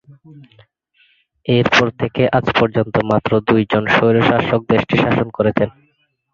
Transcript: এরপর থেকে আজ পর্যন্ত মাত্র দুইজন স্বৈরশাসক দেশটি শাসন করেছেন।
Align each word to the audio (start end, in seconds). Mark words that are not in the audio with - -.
এরপর 1.45 1.87
থেকে 2.01 2.21
আজ 2.37 2.45
পর্যন্ত 2.57 2.95
মাত্র 3.11 3.31
দুইজন 3.47 3.83
স্বৈরশাসক 3.95 4.61
দেশটি 4.71 4.95
শাসন 5.03 5.27
করেছেন। 5.37 5.69